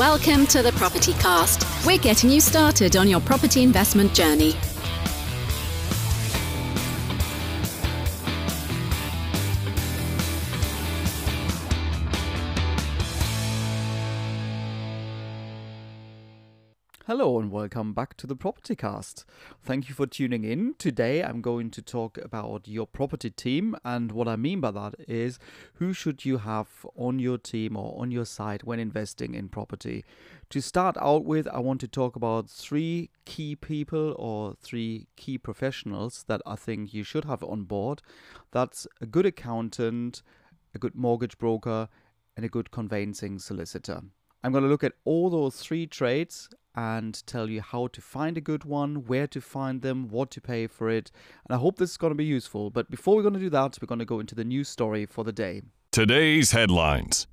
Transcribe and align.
Welcome 0.00 0.46
to 0.46 0.62
the 0.62 0.72
Property 0.72 1.12
Cast. 1.12 1.62
We're 1.86 1.98
getting 1.98 2.30
you 2.30 2.40
started 2.40 2.96
on 2.96 3.06
your 3.06 3.20
property 3.20 3.62
investment 3.62 4.14
journey. 4.14 4.54
Hello 17.10 17.40
and 17.40 17.50
welcome 17.50 17.92
back 17.92 18.16
to 18.18 18.26
the 18.28 18.36
Property 18.36 18.76
Cast. 18.76 19.24
Thank 19.64 19.88
you 19.88 19.96
for 19.96 20.06
tuning 20.06 20.44
in. 20.44 20.76
Today 20.78 21.24
I'm 21.24 21.40
going 21.40 21.72
to 21.72 21.82
talk 21.82 22.16
about 22.18 22.68
your 22.68 22.86
property 22.86 23.30
team 23.30 23.74
and 23.84 24.12
what 24.12 24.28
I 24.28 24.36
mean 24.36 24.60
by 24.60 24.70
that 24.70 24.94
is 25.08 25.40
who 25.74 25.92
should 25.92 26.24
you 26.24 26.38
have 26.38 26.68
on 26.94 27.18
your 27.18 27.36
team 27.36 27.76
or 27.76 28.00
on 28.00 28.12
your 28.12 28.24
side 28.24 28.62
when 28.62 28.78
investing 28.78 29.34
in 29.34 29.48
property. 29.48 30.04
To 30.50 30.60
start 30.62 30.96
out 31.00 31.24
with, 31.24 31.48
I 31.48 31.58
want 31.58 31.80
to 31.80 31.88
talk 31.88 32.14
about 32.14 32.48
three 32.48 33.10
key 33.24 33.56
people 33.56 34.14
or 34.16 34.54
three 34.62 35.08
key 35.16 35.36
professionals 35.36 36.24
that 36.28 36.40
I 36.46 36.54
think 36.54 36.94
you 36.94 37.02
should 37.02 37.24
have 37.24 37.42
on 37.42 37.64
board. 37.64 38.02
That's 38.52 38.86
a 39.00 39.06
good 39.06 39.26
accountant, 39.26 40.22
a 40.76 40.78
good 40.78 40.94
mortgage 40.94 41.38
broker, 41.38 41.88
and 42.36 42.46
a 42.46 42.48
good 42.48 42.70
conveyancing 42.70 43.40
solicitor. 43.40 44.02
I'm 44.42 44.52
going 44.52 44.64
to 44.64 44.70
look 44.70 44.84
at 44.84 44.94
all 45.04 45.28
those 45.28 45.56
three 45.56 45.86
trades 45.86 46.48
and 46.74 47.26
tell 47.26 47.50
you 47.50 47.60
how 47.60 47.88
to 47.88 48.00
find 48.00 48.38
a 48.38 48.40
good 48.40 48.64
one, 48.64 49.04
where 49.06 49.26
to 49.26 49.40
find 49.40 49.82
them, 49.82 50.08
what 50.08 50.30
to 50.30 50.40
pay 50.40 50.66
for 50.66 50.88
it. 50.88 51.10
And 51.46 51.54
I 51.54 51.58
hope 51.58 51.76
this 51.76 51.90
is 51.90 51.96
going 51.96 52.12
to 52.12 52.16
be 52.16 52.24
useful. 52.24 52.70
But 52.70 52.90
before 52.90 53.16
we're 53.16 53.22
going 53.22 53.34
to 53.34 53.40
do 53.40 53.50
that, 53.50 53.78
we're 53.80 53.86
going 53.86 53.98
to 53.98 54.04
go 54.04 54.20
into 54.20 54.34
the 54.34 54.44
news 54.44 54.68
story 54.68 55.04
for 55.04 55.24
the 55.24 55.32
day. 55.32 55.62
Today's 55.92 56.52
headlines. 56.52 57.26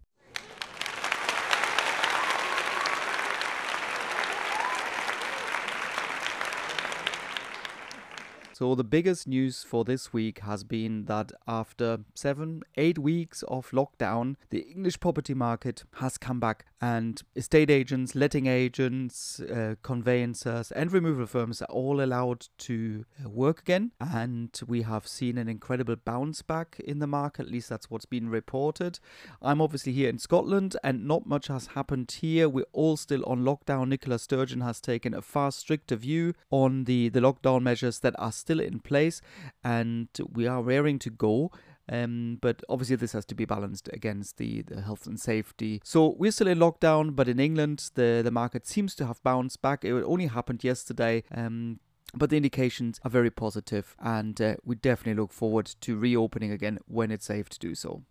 So, 8.58 8.74
the 8.74 8.84
biggest 8.84 9.27
news 9.27 9.63
for 9.63 9.84
this 9.84 10.12
week 10.12 10.40
has 10.40 10.63
been 10.63 11.05
that 11.05 11.32
after 11.48 12.00
seven, 12.16 12.64
eight 12.76 12.98
weeks 12.98 13.44
of 13.44 13.70
lockdown, 13.70 14.36
the 14.49 14.62
English 14.62 14.99
property 14.99 15.36
market 15.36 15.84
has 15.98 16.18
come 16.18 16.40
back, 16.40 16.66
and 16.82 17.22
estate 17.36 17.70
agents, 17.70 18.16
letting 18.16 18.48
agents, 18.48 19.40
uh, 19.40 19.76
conveyancers, 19.84 20.72
and 20.72 20.91
removal 20.91 21.27
firms 21.27 21.62
are 21.62 21.66
all 21.66 22.02
allowed 22.02 22.48
to 22.58 23.05
uh, 23.24 23.30
work 23.30 23.62
again. 23.62 23.91
And 23.99 24.60
we 24.68 24.82
have 24.84 25.08
seen 25.08 25.38
an 25.38 25.48
incredible 25.48 25.96
bounce 25.96 26.42
back 26.42 26.80
in 26.84 26.98
the 26.98 27.05
market, 27.05 27.46
at 27.46 27.52
least 27.52 27.70
that's 27.70 27.92
what's 27.92 28.05
been 28.05 28.27
reported. 28.27 28.99
I'm 29.40 29.62
obviously 29.62 29.92
here 29.92 30.10
in 30.10 30.18
Scotland, 30.18 30.76
and 30.84 31.08
not 31.08 31.27
much 31.27 31.48
has 31.48 31.68
happened 31.68 32.12
here. 32.21 32.49
We're 32.49 32.66
all 32.74 32.98
still 32.98 33.24
on 33.26 33.44
lockdown. 33.44 33.90
Nicola 33.90 34.18
Sturgeon 34.18 34.62
has 34.62 34.82
taken 34.82 35.14
a 35.14 35.21
far 35.21 35.52
stricter 35.52 35.96
view 35.96 36.34
on 36.49 36.86
the, 36.86 37.10
the 37.10 37.20
lockdown 37.20 37.62
measures 37.62 37.99
that 37.99 38.16
are 38.18 38.32
still 38.48 38.59
in 38.62 38.79
place 38.79 39.21
and 39.63 40.07
we 40.31 40.48
are 40.48 40.62
raring 40.62 40.99
to 40.99 41.09
go. 41.09 41.51
Um, 41.90 42.37
but 42.41 42.63
obviously, 42.67 42.98
this 42.98 43.13
has 43.13 43.26
to 43.26 43.35
be 43.35 43.45
balanced 43.45 43.90
against 43.93 44.37
the, 44.37 44.62
the 44.62 44.81
health 44.81 45.07
and 45.07 45.20
safety. 45.20 45.81
So 45.84 46.15
we're 46.17 46.31
still 46.31 46.48
in 46.48 46.59
lockdown, 46.59 47.15
but 47.15 47.29
in 47.29 47.40
England, 47.40 47.91
the, 47.95 48.21
the 48.23 48.31
market 48.31 48.68
seems 48.68 48.93
to 48.95 49.05
have 49.05 49.23
bounced 49.23 49.62
back. 49.62 49.85
It 49.85 49.93
only 50.03 50.27
happened 50.27 50.63
yesterday. 50.63 51.23
Um, 51.34 51.79
but 52.13 52.29
the 52.29 52.37
indications 52.37 52.99
are 53.03 53.12
very 53.12 53.29
positive, 53.29 53.95
and 53.99 54.40
uh, 54.41 54.55
we 54.63 54.75
definitely 54.75 55.21
look 55.21 55.34
forward 55.34 55.65
to 55.81 55.98
reopening 55.98 56.51
again 56.51 56.79
when 56.87 57.12
it's 57.12 57.25
safe 57.25 57.49
to 57.49 57.59
do 57.59 57.75
so. 57.75 58.03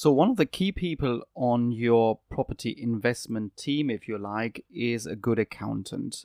So, 0.00 0.12
one 0.12 0.30
of 0.30 0.36
the 0.36 0.46
key 0.46 0.70
people 0.70 1.22
on 1.34 1.72
your 1.72 2.20
property 2.30 2.72
investment 2.80 3.56
team, 3.56 3.90
if 3.90 4.06
you 4.06 4.16
like, 4.16 4.64
is 4.72 5.06
a 5.06 5.16
good 5.16 5.40
accountant. 5.40 6.24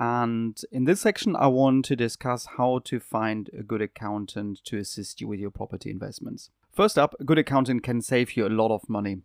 And 0.00 0.60
in 0.72 0.86
this 0.86 1.02
section, 1.02 1.36
I 1.36 1.46
want 1.46 1.84
to 1.84 1.94
discuss 1.94 2.48
how 2.56 2.80
to 2.80 2.98
find 2.98 3.48
a 3.56 3.62
good 3.62 3.80
accountant 3.80 4.64
to 4.64 4.76
assist 4.76 5.20
you 5.20 5.28
with 5.28 5.38
your 5.38 5.52
property 5.52 5.88
investments. 5.88 6.50
First 6.72 6.98
up, 6.98 7.14
a 7.20 7.24
good 7.24 7.38
accountant 7.38 7.84
can 7.84 8.02
save 8.02 8.36
you 8.36 8.44
a 8.44 8.48
lot 8.48 8.74
of 8.74 8.88
money. 8.88 9.18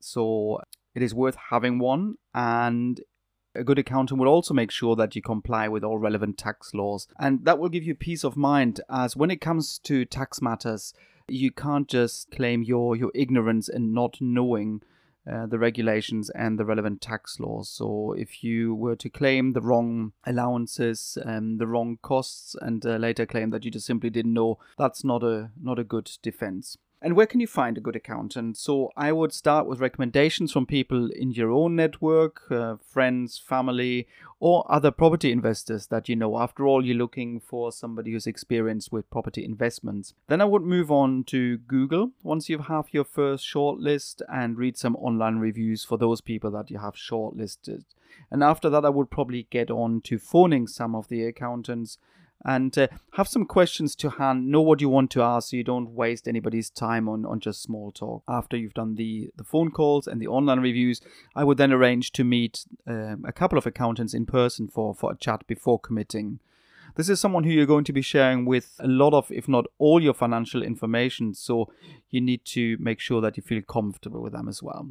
So, 0.00 0.60
it 0.96 1.02
is 1.02 1.14
worth 1.14 1.36
having 1.50 1.78
one. 1.78 2.16
And 2.34 3.00
a 3.54 3.62
good 3.62 3.78
accountant 3.78 4.18
will 4.18 4.26
also 4.26 4.52
make 4.52 4.72
sure 4.72 4.96
that 4.96 5.14
you 5.14 5.22
comply 5.22 5.68
with 5.68 5.84
all 5.84 5.98
relevant 5.98 6.38
tax 6.38 6.74
laws. 6.74 7.06
And 7.20 7.44
that 7.44 7.60
will 7.60 7.68
give 7.68 7.84
you 7.84 7.94
peace 7.94 8.24
of 8.24 8.36
mind, 8.36 8.80
as 8.90 9.16
when 9.16 9.30
it 9.30 9.40
comes 9.40 9.78
to 9.84 10.04
tax 10.04 10.42
matters, 10.42 10.92
you 11.28 11.50
can't 11.50 11.88
just 11.88 12.30
claim 12.30 12.62
your 12.62 12.96
your 12.96 13.10
ignorance 13.14 13.68
and 13.68 13.92
not 13.92 14.18
knowing 14.20 14.82
uh, 15.30 15.46
the 15.46 15.58
regulations 15.58 16.28
and 16.30 16.58
the 16.58 16.64
relevant 16.66 17.00
tax 17.00 17.40
laws. 17.40 17.68
So, 17.70 18.14
if 18.16 18.44
you 18.44 18.74
were 18.74 18.96
to 18.96 19.08
claim 19.08 19.54
the 19.54 19.62
wrong 19.62 20.12
allowances, 20.26 21.16
and 21.24 21.58
the 21.58 21.66
wrong 21.66 21.98
costs, 22.02 22.54
and 22.60 22.84
uh, 22.84 22.96
later 22.96 23.24
claim 23.24 23.50
that 23.50 23.64
you 23.64 23.70
just 23.70 23.86
simply 23.86 24.10
didn't 24.10 24.34
know, 24.34 24.58
that's 24.76 25.02
not 25.02 25.22
a 25.22 25.50
not 25.60 25.78
a 25.78 25.84
good 25.84 26.10
defense. 26.22 26.76
And 27.04 27.16
where 27.16 27.26
can 27.26 27.38
you 27.38 27.46
find 27.46 27.76
a 27.76 27.82
good 27.82 27.96
accountant? 27.96 28.56
So 28.56 28.90
I 28.96 29.12
would 29.12 29.34
start 29.34 29.66
with 29.66 29.78
recommendations 29.78 30.50
from 30.50 30.64
people 30.64 31.10
in 31.10 31.32
your 31.32 31.50
own 31.50 31.76
network, 31.76 32.50
uh, 32.50 32.76
friends, 32.76 33.36
family, 33.36 34.08
or 34.40 34.64
other 34.72 34.90
property 34.90 35.30
investors 35.30 35.88
that 35.88 36.08
you 36.08 36.16
know. 36.16 36.38
After 36.38 36.66
all, 36.66 36.82
you're 36.82 36.96
looking 36.96 37.40
for 37.40 37.72
somebody 37.72 38.12
who's 38.12 38.26
experienced 38.26 38.90
with 38.90 39.10
property 39.10 39.44
investments. 39.44 40.14
Then 40.28 40.40
I 40.40 40.46
would 40.46 40.62
move 40.62 40.90
on 40.90 41.24
to 41.24 41.58
Google 41.58 42.12
once 42.22 42.48
you 42.48 42.60
have 42.60 42.86
your 42.92 43.04
first 43.04 43.44
shortlist 43.46 44.22
and 44.32 44.56
read 44.56 44.78
some 44.78 44.96
online 44.96 45.36
reviews 45.36 45.84
for 45.84 45.98
those 45.98 46.22
people 46.22 46.50
that 46.52 46.70
you 46.70 46.78
have 46.78 46.94
shortlisted. 46.94 47.84
And 48.30 48.42
after 48.42 48.70
that, 48.70 48.86
I 48.86 48.88
would 48.88 49.10
probably 49.10 49.46
get 49.50 49.70
on 49.70 50.00
to 50.04 50.18
phoning 50.18 50.66
some 50.66 50.94
of 50.94 51.08
the 51.08 51.26
accountants 51.26 51.98
and 52.44 52.76
uh, 52.76 52.88
have 53.12 53.28
some 53.28 53.46
questions 53.46 53.96
to 53.96 54.10
hand. 54.10 54.48
Know 54.48 54.60
what 54.60 54.80
you 54.80 54.88
want 54.88 55.10
to 55.12 55.22
ask 55.22 55.50
so 55.50 55.56
you 55.56 55.64
don't 55.64 55.90
waste 55.90 56.28
anybody's 56.28 56.70
time 56.70 57.08
on, 57.08 57.24
on 57.24 57.40
just 57.40 57.62
small 57.62 57.90
talk. 57.90 58.22
After 58.28 58.56
you've 58.56 58.74
done 58.74 58.96
the, 58.96 59.30
the 59.36 59.44
phone 59.44 59.70
calls 59.70 60.06
and 60.06 60.20
the 60.20 60.26
online 60.26 60.60
reviews 60.60 61.00
i 61.34 61.44
would 61.44 61.58
then 61.58 61.72
arrange 61.72 62.12
to 62.12 62.24
meet 62.24 62.64
um, 62.86 63.24
a 63.26 63.32
couple 63.32 63.58
of 63.58 63.66
accountants 63.66 64.14
in 64.14 64.26
person 64.26 64.68
for, 64.68 64.94
for 64.94 65.12
a 65.12 65.16
chat 65.16 65.46
before 65.46 65.78
committing. 65.78 66.40
This 66.96 67.08
is 67.08 67.18
someone 67.18 67.44
who 67.44 67.50
you're 67.50 67.66
going 67.66 67.84
to 67.84 67.92
be 67.92 68.02
sharing 68.02 68.44
with 68.44 68.76
a 68.78 68.86
lot 68.86 69.14
of 69.14 69.30
if 69.30 69.48
not 69.48 69.66
all 69.78 70.02
your 70.02 70.14
financial 70.14 70.62
information 70.62 71.34
so 71.34 71.72
you 72.10 72.20
need 72.20 72.44
to 72.46 72.76
make 72.78 73.00
sure 73.00 73.20
that 73.20 73.36
you 73.36 73.42
feel 73.42 73.62
comfortable 73.62 74.22
with 74.22 74.32
them 74.32 74.48
as 74.48 74.62
well 74.62 74.90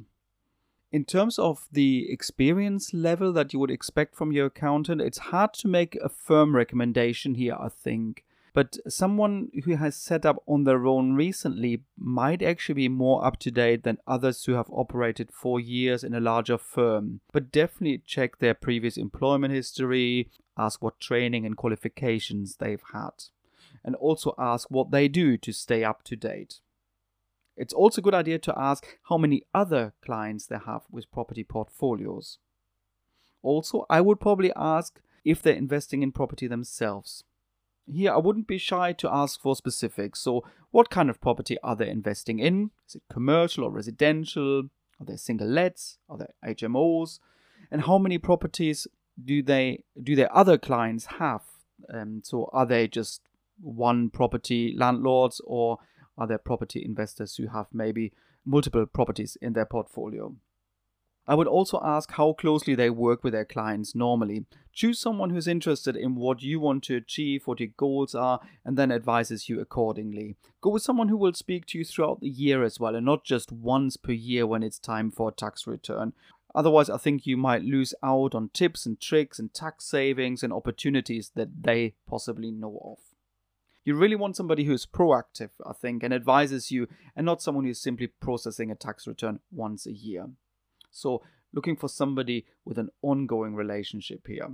in 0.93 1.03
terms 1.05 1.39
of 1.39 1.67
the 1.71 2.09
experience 2.11 2.93
level 2.93 3.33
that 3.33 3.51
you 3.51 3.57
would 3.57 3.71
expect 3.71 4.15
from 4.15 4.31
your 4.31 4.45
accountant, 4.45 5.01
it's 5.01 5.17
hard 5.17 5.51
to 5.55 5.67
make 5.67 5.95
a 5.95 6.07
firm 6.07 6.55
recommendation 6.55 7.33
here, 7.33 7.57
I 7.59 7.69
think. 7.69 8.23
But 8.53 8.77
someone 8.87 9.49
who 9.65 9.75
has 9.77 9.95
set 9.95 10.23
up 10.23 10.37
on 10.45 10.65
their 10.65 10.85
own 10.85 11.15
recently 11.15 11.81
might 11.97 12.43
actually 12.43 12.75
be 12.75 12.89
more 12.89 13.25
up 13.25 13.39
to 13.39 13.49
date 13.49 13.81
than 13.81 13.97
others 14.05 14.45
who 14.45 14.53
have 14.53 14.69
operated 14.71 15.31
for 15.31 15.59
years 15.59 16.03
in 16.03 16.13
a 16.13 16.19
larger 16.19 16.59
firm. 16.59 17.21
But 17.31 17.51
definitely 17.51 18.03
check 18.05 18.37
their 18.37 18.53
previous 18.53 18.95
employment 18.95 19.51
history, 19.51 20.29
ask 20.55 20.83
what 20.83 20.99
training 20.99 21.47
and 21.47 21.57
qualifications 21.57 22.57
they've 22.57 22.83
had, 22.93 23.23
and 23.83 23.95
also 23.95 24.35
ask 24.37 24.69
what 24.69 24.91
they 24.91 25.07
do 25.07 25.37
to 25.37 25.51
stay 25.51 25.83
up 25.83 26.03
to 26.03 26.15
date. 26.15 26.59
It's 27.55 27.73
also 27.73 28.01
a 28.01 28.03
good 28.03 28.15
idea 28.15 28.39
to 28.39 28.53
ask 28.57 28.85
how 29.09 29.17
many 29.17 29.43
other 29.53 29.93
clients 30.03 30.47
they 30.47 30.57
have 30.65 30.83
with 30.89 31.11
property 31.11 31.43
portfolios. 31.43 32.39
Also, 33.41 33.85
I 33.89 34.01
would 34.01 34.19
probably 34.19 34.51
ask 34.55 34.99
if 35.23 35.41
they're 35.41 35.53
investing 35.53 36.01
in 36.01 36.11
property 36.11 36.47
themselves. 36.47 37.23
Here, 37.85 38.13
I 38.13 38.17
wouldn't 38.17 38.47
be 38.47 38.57
shy 38.57 38.93
to 38.93 39.13
ask 39.13 39.41
for 39.41 39.55
specifics. 39.55 40.21
So, 40.21 40.43
what 40.71 40.89
kind 40.89 41.09
of 41.09 41.21
property 41.21 41.57
are 41.61 41.75
they 41.75 41.89
investing 41.89 42.39
in? 42.39 42.71
Is 42.87 42.95
it 42.95 43.03
commercial 43.11 43.65
or 43.65 43.71
residential? 43.71 44.63
Are 44.99 45.05
they 45.05 45.17
single 45.17 45.47
lets? 45.47 45.97
Are 46.09 46.17
they 46.17 46.53
HMOs? 46.53 47.19
And 47.69 47.81
how 47.81 47.97
many 47.97 48.17
properties 48.17 48.87
do 49.23 49.43
they 49.43 49.83
do 50.01 50.15
their 50.15 50.33
other 50.35 50.57
clients 50.57 51.05
have? 51.17 51.43
Um, 51.93 52.21
so, 52.23 52.49
are 52.53 52.65
they 52.65 52.87
just 52.87 53.21
one 53.59 54.09
property 54.09 54.73
landlords 54.77 55.41
or 55.45 55.79
are 56.17 56.27
there 56.27 56.37
property 56.37 56.83
investors 56.83 57.35
who 57.35 57.47
have 57.47 57.67
maybe 57.73 58.13
multiple 58.45 58.85
properties 58.85 59.37
in 59.41 59.53
their 59.53 59.65
portfolio? 59.65 60.35
I 61.25 61.35
would 61.35 61.47
also 61.47 61.79
ask 61.81 62.11
how 62.11 62.33
closely 62.33 62.75
they 62.75 62.89
work 62.89 63.23
with 63.23 63.31
their 63.31 63.45
clients 63.45 63.95
normally. 63.95 64.45
Choose 64.73 64.99
someone 64.99 65.29
who's 65.29 65.47
interested 65.47 65.95
in 65.95 66.15
what 66.15 66.41
you 66.41 66.59
want 66.59 66.83
to 66.83 66.97
achieve, 66.97 67.47
what 67.47 67.61
your 67.61 67.69
goals 67.77 68.13
are, 68.13 68.41
and 68.65 68.77
then 68.77 68.91
advises 68.91 69.47
you 69.47 69.61
accordingly. 69.61 70.35
Go 70.59 70.71
with 70.71 70.83
someone 70.83 71.07
who 71.07 71.15
will 71.15 71.33
speak 71.33 71.65
to 71.67 71.77
you 71.77 71.85
throughout 71.85 72.19
the 72.19 72.27
year 72.27 72.63
as 72.63 72.77
well, 72.77 72.93
and 72.93 73.05
not 73.05 73.23
just 73.23 73.53
once 73.53 73.95
per 73.95 74.11
year 74.11 74.45
when 74.45 74.63
it's 74.63 74.79
time 74.79 75.11
for 75.11 75.29
a 75.29 75.33
tax 75.33 75.65
return. 75.65 76.11
Otherwise, 76.53 76.89
I 76.89 76.97
think 76.97 77.25
you 77.25 77.37
might 77.37 77.63
lose 77.63 77.93
out 78.03 78.35
on 78.35 78.49
tips 78.49 78.85
and 78.85 78.99
tricks 78.99 79.39
and 79.39 79.53
tax 79.53 79.85
savings 79.85 80.43
and 80.43 80.51
opportunities 80.51 81.31
that 81.35 81.63
they 81.63 81.95
possibly 82.05 82.51
know 82.51 82.79
of. 82.83 83.12
You 83.85 83.95
really 83.95 84.15
want 84.15 84.37
somebody 84.37 84.63
who's 84.63 84.85
proactive, 84.85 85.49
I 85.65 85.73
think, 85.73 86.03
and 86.03 86.13
advises 86.13 86.71
you, 86.71 86.87
and 87.15 87.25
not 87.25 87.41
someone 87.41 87.65
who's 87.65 87.81
simply 87.81 88.07
processing 88.07 88.71
a 88.71 88.75
tax 88.75 89.07
return 89.07 89.39
once 89.51 89.85
a 89.85 89.91
year. 89.91 90.27
So, 90.89 91.21
looking 91.53 91.75
for 91.75 91.89
somebody 91.89 92.45
with 92.63 92.77
an 92.77 92.89
ongoing 93.01 93.55
relationship 93.55 94.27
here. 94.27 94.49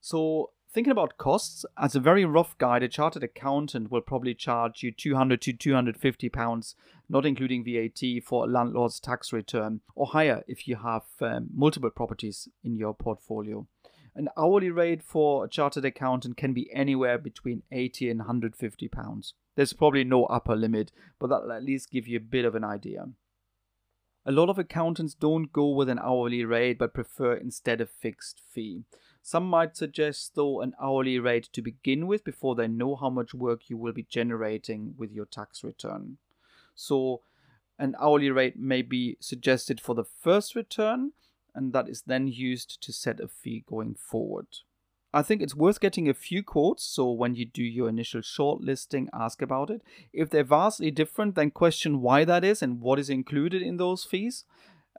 So, 0.00 0.50
thinking 0.72 0.92
about 0.92 1.18
costs, 1.18 1.64
as 1.76 1.96
a 1.96 2.00
very 2.00 2.24
rough 2.24 2.56
guide, 2.58 2.84
a 2.84 2.88
chartered 2.88 3.24
accountant 3.24 3.90
will 3.90 4.00
probably 4.00 4.34
charge 4.34 4.84
you 4.84 4.92
200 4.92 5.40
to 5.42 5.52
250 5.52 6.28
pounds, 6.28 6.76
not 7.08 7.26
including 7.26 7.64
VAT, 7.64 8.22
for 8.24 8.44
a 8.44 8.48
landlord's 8.48 9.00
tax 9.00 9.32
return, 9.32 9.80
or 9.96 10.06
higher 10.06 10.44
if 10.46 10.68
you 10.68 10.76
have 10.76 11.02
um, 11.20 11.48
multiple 11.52 11.90
properties 11.90 12.48
in 12.62 12.76
your 12.76 12.94
portfolio. 12.94 13.66
An 14.18 14.28
hourly 14.36 14.68
rate 14.68 15.00
for 15.00 15.44
a 15.44 15.48
chartered 15.48 15.84
accountant 15.84 16.36
can 16.36 16.52
be 16.52 16.68
anywhere 16.72 17.18
between 17.18 17.62
80 17.70 18.10
and 18.10 18.18
150 18.18 18.88
pounds. 18.88 19.34
There's 19.54 19.72
probably 19.72 20.02
no 20.02 20.24
upper 20.24 20.56
limit, 20.56 20.90
but 21.20 21.28
that'll 21.28 21.52
at 21.52 21.62
least 21.62 21.92
give 21.92 22.08
you 22.08 22.16
a 22.16 22.20
bit 22.20 22.44
of 22.44 22.56
an 22.56 22.64
idea. 22.64 23.10
A 24.26 24.32
lot 24.32 24.48
of 24.48 24.58
accountants 24.58 25.14
don't 25.14 25.52
go 25.52 25.68
with 25.68 25.88
an 25.88 26.00
hourly 26.00 26.44
rate 26.44 26.78
but 26.80 26.94
prefer 26.94 27.34
instead 27.34 27.80
a 27.80 27.86
fixed 27.86 28.40
fee. 28.52 28.82
Some 29.22 29.46
might 29.46 29.76
suggest, 29.76 30.34
though, 30.34 30.62
an 30.62 30.74
hourly 30.82 31.20
rate 31.20 31.48
to 31.52 31.62
begin 31.62 32.08
with 32.08 32.24
before 32.24 32.56
they 32.56 32.66
know 32.66 32.96
how 32.96 33.10
much 33.10 33.34
work 33.34 33.70
you 33.70 33.76
will 33.76 33.92
be 33.92 34.02
generating 34.02 34.94
with 34.98 35.12
your 35.12 35.26
tax 35.26 35.62
return. 35.62 36.18
So, 36.74 37.20
an 37.78 37.94
hourly 38.00 38.30
rate 38.30 38.58
may 38.58 38.82
be 38.82 39.16
suggested 39.20 39.80
for 39.80 39.94
the 39.94 40.02
first 40.02 40.56
return 40.56 41.12
and 41.58 41.72
that 41.72 41.88
is 41.88 42.02
then 42.06 42.28
used 42.28 42.80
to 42.80 42.92
set 42.92 43.18
a 43.18 43.26
fee 43.26 43.64
going 43.68 43.96
forward. 43.96 44.46
I 45.12 45.22
think 45.22 45.42
it's 45.42 45.56
worth 45.56 45.80
getting 45.80 46.08
a 46.08 46.14
few 46.14 46.44
quotes, 46.44 46.84
so 46.84 47.10
when 47.10 47.34
you 47.34 47.46
do 47.46 47.64
your 47.64 47.88
initial 47.88 48.20
shortlisting, 48.20 49.08
ask 49.12 49.42
about 49.42 49.68
it. 49.68 49.82
If 50.12 50.30
they're 50.30 50.44
vastly 50.44 50.92
different, 50.92 51.34
then 51.34 51.50
question 51.50 52.00
why 52.00 52.24
that 52.26 52.44
is 52.44 52.62
and 52.62 52.80
what 52.80 53.00
is 53.00 53.10
included 53.10 53.60
in 53.60 53.78
those 53.78 54.04
fees. 54.04 54.44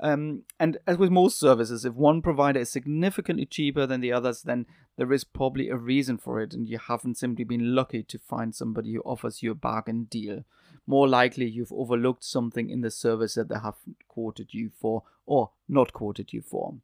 Um, 0.02 0.44
and 0.60 0.78
as 0.88 0.98
with 0.98 1.12
most 1.12 1.38
services, 1.40 1.84
if 1.84 1.94
one 1.94 2.22
provider 2.22 2.62
is 2.62 2.70
significantly 2.70 3.46
cheaper 3.46 3.86
than 3.86 4.00
the 4.00 4.14
others, 4.14 4.44
then 4.44 4.66
there 4.98 5.12
is 5.12 5.24
probably 5.24 5.70
a 5.70 5.76
reason 5.76 6.18
for 6.18 6.40
it, 6.42 6.54
and 6.54 6.68
you 6.68 6.80
haven't 6.80 7.18
simply 7.18 7.44
been 7.44 7.76
lucky 7.76 8.04
to 8.04 8.18
find 8.18 8.56
somebody 8.56 8.94
who 8.94 9.02
offers 9.02 9.44
you 9.44 9.52
a 9.52 9.56
bargain 9.56 10.06
deal. 10.06 10.46
More 10.88 11.08
likely, 11.08 11.50
you've 11.50 11.74
overlooked 11.74 12.24
something 12.24 12.70
in 12.70 12.82
the 12.82 12.92
service 12.92 13.36
that 13.36 13.50
they 13.50 13.60
have 13.60 13.76
quoted 14.08 14.54
you 14.54 14.72
for 14.80 15.04
or 15.26 15.52
not 15.68 15.94
quoted 15.94 16.34
you 16.34 16.42
for. 16.42 16.76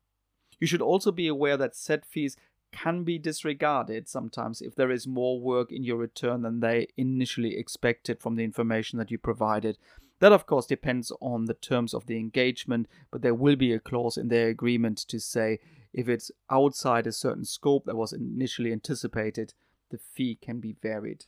You 0.60 0.68
should 0.68 0.82
also 0.82 1.12
be 1.12 1.28
aware 1.28 1.58
that 1.58 1.76
set 1.76 2.06
fees 2.06 2.38
can 2.72 3.04
be 3.04 3.18
disregarded 3.18 4.08
sometimes 4.08 4.62
if 4.62 4.76
there 4.76 4.92
is 4.92 5.08
more 5.08 5.40
work 5.40 5.72
in 5.72 5.84
your 5.84 5.98
return 5.98 6.42
than 6.42 6.60
they 6.60 6.88
initially 6.98 7.58
expected 7.58 8.20
from 8.20 8.36
the 8.36 8.44
information 8.44 9.00
that 9.00 9.10
you 9.10 9.18
provided. 9.18 9.78
That, 10.20 10.32
of 10.32 10.46
course, 10.46 10.66
depends 10.66 11.12
on 11.22 11.46
the 11.46 11.54
terms 11.54 11.94
of 11.94 12.06
the 12.06 12.18
engagement, 12.18 12.88
but 13.12 13.22
there 13.22 13.34
will 13.34 13.56
be 13.56 13.74
a 13.74 13.80
clause 13.80 14.18
in 14.18 14.30
their 14.30 14.48
agreement 14.48 14.98
to 15.10 15.20
say 15.20 15.60
if 15.94 16.08
it's 16.08 16.32
outside 16.50 17.08
a 17.08 17.12
certain 17.12 17.46
scope 17.46 17.86
that 17.86 17.96
was 17.96 18.14
initially 18.14 18.72
anticipated, 18.72 19.54
the 19.92 19.98
fee 19.98 20.38
can 20.42 20.60
be 20.60 20.76
varied. 20.82 21.26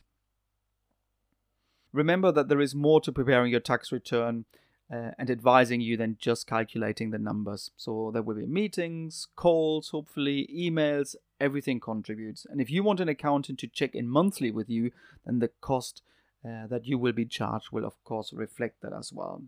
Remember 1.92 2.30
that 2.32 2.48
there 2.48 2.60
is 2.60 2.74
more 2.74 3.00
to 3.00 3.12
preparing 3.12 3.50
your 3.50 3.60
tax 3.60 3.92
return 3.92 4.44
uh, 4.92 5.10
and 5.18 5.30
advising 5.30 5.80
you 5.80 5.96
than 5.96 6.16
just 6.18 6.46
calculating 6.46 7.10
the 7.10 7.18
numbers. 7.18 7.70
So 7.76 8.10
there 8.12 8.22
will 8.22 8.36
be 8.36 8.46
meetings, 8.46 9.26
calls, 9.36 9.90
hopefully, 9.90 10.48
emails, 10.54 11.14
everything 11.40 11.80
contributes. 11.80 12.46
And 12.48 12.60
if 12.60 12.70
you 12.70 12.82
want 12.82 13.00
an 13.00 13.08
accountant 13.08 13.58
to 13.60 13.68
check 13.68 13.94
in 13.94 14.08
monthly 14.08 14.50
with 14.50 14.68
you, 14.68 14.90
then 15.24 15.38
the 15.38 15.50
cost 15.60 16.02
uh, 16.44 16.66
that 16.68 16.86
you 16.86 16.98
will 16.98 17.12
be 17.12 17.24
charged 17.24 17.70
will, 17.72 17.84
of 17.84 18.02
course, 18.04 18.32
reflect 18.32 18.80
that 18.82 18.92
as 18.92 19.12
well. 19.12 19.42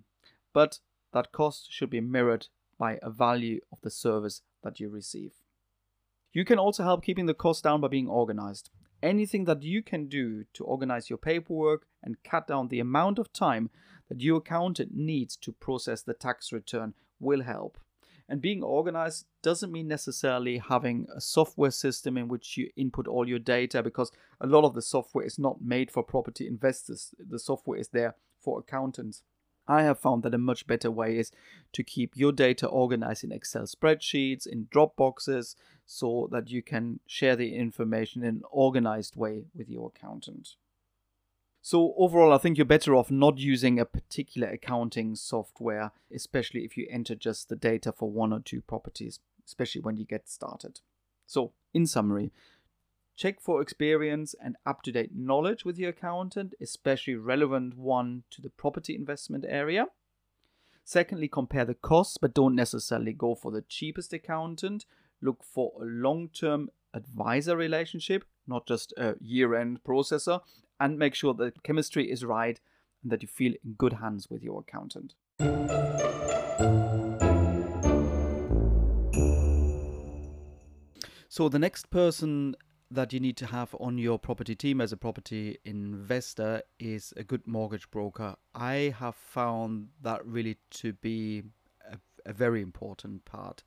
But 0.53 0.81
that 1.13 1.33
cost 1.33 1.73
should 1.73 1.91
be 1.91 2.01
mirrored 2.01 2.49
by 2.79 2.99
a 3.03 3.11
value 3.11 3.61
of 3.71 3.81
the 3.83 3.91
service 3.91 4.43
that 4.63 4.81
you 4.81 4.89
receive. 4.89 5.33
You 6.33 6.45
can 6.45 6.59
also 6.59 6.83
help 6.83 7.05
keeping 7.05 7.27
the 7.27 7.35
cost 7.35 7.65
down 7.65 7.81
by 7.81 7.89
being 7.89 8.09
organized. 8.09 8.71
Anything 9.03 9.45
that 9.45 9.63
you 9.63 9.83
can 9.83 10.09
do 10.09 10.45
to 10.55 10.65
organize 10.65 11.09
your 11.09 11.19
paperwork 11.19 11.87
and 12.03 12.23
cut 12.23 12.47
down 12.47 12.69
the 12.69 12.81
amount 12.81 13.19
of 13.19 13.33
time 13.33 13.71
that 14.09 14.21
your 14.21 14.39
accountant 14.39 14.95
needs 14.95 15.37
to 15.37 15.53
process 15.53 16.03
the 16.03 16.15
tax 16.15 16.53
return 16.53 16.95
will 17.19 17.43
help. 17.43 17.79
And 18.31 18.41
being 18.41 18.63
organized 18.63 19.27
doesn't 19.43 19.73
mean 19.73 19.89
necessarily 19.89 20.59
having 20.59 21.09
a 21.13 21.21
software 21.21 21.73
system 21.73 22.17
in 22.17 22.29
which 22.29 22.57
you 22.57 22.71
input 22.77 23.09
all 23.09 23.29
your 23.29 23.41
data 23.41 23.83
because 23.83 24.13
a 24.41 24.47
lot 24.47 24.65
of 24.65 24.75
the 24.75 24.83
software 24.83 25.27
is 25.27 25.37
not 25.37 25.61
made 25.61 25.91
for 25.91 26.05
property 26.05 26.47
investors. 26.47 27.13
The 27.19 27.41
software 27.41 27.81
is 27.81 27.89
there 27.89 28.15
for 28.39 28.61
accountants. 28.61 29.25
I 29.67 29.83
have 29.83 29.99
found 29.99 30.23
that 30.23 30.35
a 30.35 30.39
much 30.39 30.69
better 30.69 30.93
way 30.93 31.19
is 31.19 31.33
to 31.73 31.83
keep 31.83 32.17
your 32.17 32.31
data 32.31 32.69
organized 32.69 33.25
in 33.25 33.33
Excel 33.33 33.65
spreadsheets, 33.65 34.47
in 34.47 34.67
Dropboxes, 34.67 35.57
so 35.85 36.29
that 36.31 36.51
you 36.51 36.63
can 36.63 37.01
share 37.09 37.35
the 37.35 37.57
information 37.57 38.23
in 38.23 38.29
an 38.29 38.43
organized 38.53 39.17
way 39.17 39.47
with 39.57 39.69
your 39.69 39.93
accountant. 39.95 40.51
So 41.63 41.95
overall, 41.99 42.33
I 42.33 42.39
think 42.39 42.57
you're 42.57 42.65
better 42.65 42.95
off 42.95 43.11
not 43.11 43.39
using 43.39 43.79
a 43.79 43.85
particular 43.85 44.49
accounting 44.49 45.15
software, 45.15 45.93
especially 46.13 46.65
if 46.65 46.77
you 46.77 46.87
enter 46.91 47.15
just 47.15 47.49
the 47.49 47.57
data 47.57 47.93
for 47.93 48.11
one 48.11 48.33
or 48.33 48.41
two 48.41 48.63
properties, 48.63 49.21
especially 49.47 49.83
when 49.83 49.97
you 49.97 50.05
get 50.05 50.29
started. 50.29 50.81
So, 51.27 51.53
in 51.75 51.87
summary, 51.87 52.33
check 53.15 53.41
for 53.41 53.61
experience 53.61 54.35
and 54.43 54.57
up-to-date 54.65 55.15
knowledge 55.15 55.65
with 55.65 55.79
your 55.79 55.91
accountant, 55.91 56.55
especially 56.61 57.15
relevant 57.15 57.77
one 57.77 58.23
to 58.31 58.41
the 58.41 58.51
property 58.51 58.95
investment 58.95 59.45
area. 59.47 59.87
Secondly, 60.83 61.29
compare 61.29 61.67
the 61.67 61.75
costs, 61.75 62.17
but 62.17 62.35
don't 62.35 62.57
necessarily 62.57 63.13
go 63.13 63.35
for 63.35 63.53
the 63.53 63.63
cheapest 63.63 64.13
accountant. 64.15 64.87
Look 65.21 65.45
for 65.45 65.73
a 65.81 65.85
long-term 65.85 66.71
advisor 66.95 67.57
relationship, 67.57 68.25
not 68.47 68.67
just 68.67 68.93
a 68.97 69.15
year-end 69.21 69.85
processor, 69.85 70.41
and 70.81 70.99
make 70.99 71.15
sure 71.15 71.35
that 71.35 71.63
chemistry 71.63 72.11
is 72.11 72.25
right 72.25 72.59
and 73.03 73.13
that 73.13 73.23
you 73.23 73.29
feel 73.29 73.53
in 73.65 73.75
good 73.75 73.95
hands 73.95 74.29
with 74.31 74.43
your 74.43 74.61
accountant. 74.61 75.15
So, 81.29 81.49
the 81.49 81.61
next 81.61 81.91
person 81.91 82.57
that 82.91 83.13
you 83.13 83.21
need 83.21 83.37
to 83.37 83.47
have 83.47 83.75
on 83.79 83.99
your 83.99 84.19
property 84.19 84.57
team 84.57 84.81
as 84.81 84.93
a 84.93 84.97
property 84.97 85.59
investor 85.65 86.63
is 86.81 87.15
a 87.17 87.23
good 87.23 87.47
mortgage 87.47 87.89
broker. 87.91 88.35
I 88.53 88.95
have 88.99 89.15
found 89.15 89.91
that 90.03 90.27
really 90.27 90.57
to 90.71 90.93
be 90.95 91.45
a, 91.89 91.99
a 92.27 92.33
very 92.33 92.61
important 92.61 93.25
part. 93.25 93.63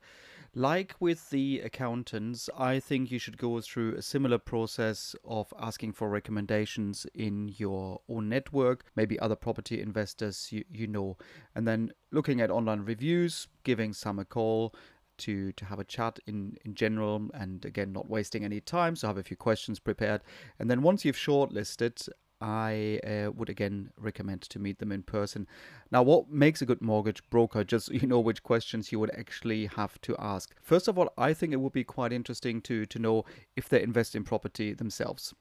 Like 0.56 0.94
with 1.00 1.30
the 1.30 1.60
accountants, 1.60 2.48
I 2.56 2.78
think 2.78 3.10
you 3.10 3.18
should 3.18 3.38
go 3.38 3.60
through 3.60 3.96
a 3.96 4.02
similar 4.02 4.38
process 4.38 5.16
of 5.24 5.52
asking 5.58 5.94
for 5.94 6.08
recommendations 6.08 7.06
in 7.12 7.52
your 7.56 8.02
own 8.08 8.28
network, 8.28 8.84
maybe 8.94 9.18
other 9.18 9.34
property 9.34 9.80
investors 9.80 10.52
you, 10.52 10.64
you 10.70 10.86
know, 10.86 11.16
and 11.56 11.66
then 11.66 11.90
looking 12.12 12.40
at 12.40 12.52
online 12.52 12.82
reviews, 12.82 13.48
giving 13.64 13.92
some 13.92 14.20
a 14.20 14.24
call, 14.24 14.72
to 15.16 15.52
to 15.52 15.64
have 15.64 15.78
a 15.78 15.84
chat 15.84 16.18
in 16.26 16.56
in 16.64 16.74
general 16.74 17.30
and 17.34 17.64
again 17.64 17.92
not 17.92 18.08
wasting 18.08 18.44
any 18.44 18.60
time 18.60 18.96
so 18.96 19.06
have 19.06 19.18
a 19.18 19.22
few 19.22 19.36
questions 19.36 19.78
prepared. 19.78 20.22
And 20.58 20.70
then 20.70 20.82
once 20.82 21.04
you've 21.04 21.16
shortlisted 21.16 22.08
I 22.44 23.00
uh, 23.06 23.32
would 23.32 23.48
again 23.48 23.90
recommend 23.98 24.42
to 24.42 24.58
meet 24.58 24.78
them 24.78 24.92
in 24.92 25.02
person. 25.02 25.46
Now, 25.90 26.02
what 26.02 26.28
makes 26.28 26.60
a 26.60 26.66
good 26.66 26.82
mortgage 26.82 27.22
broker? 27.30 27.64
Just 27.64 27.90
you 27.90 28.06
know 28.06 28.20
which 28.20 28.42
questions 28.42 28.92
you 28.92 29.00
would 29.00 29.10
actually 29.16 29.64
have 29.66 29.98
to 30.02 30.14
ask. 30.18 30.54
First 30.60 30.86
of 30.86 30.98
all, 30.98 31.10
I 31.16 31.32
think 31.32 31.54
it 31.54 31.60
would 31.60 31.72
be 31.72 31.84
quite 31.84 32.12
interesting 32.12 32.60
to 32.62 32.84
to 32.84 32.98
know 32.98 33.24
if 33.56 33.70
they 33.70 33.82
invest 33.82 34.14
in 34.14 34.24
property 34.24 34.74
themselves 34.74 35.34